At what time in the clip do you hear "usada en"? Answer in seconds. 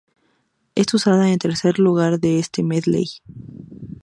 0.95-1.37